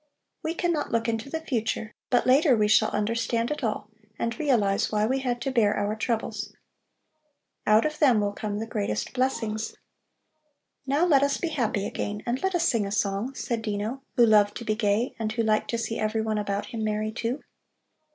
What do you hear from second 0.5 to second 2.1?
cannot look into the future,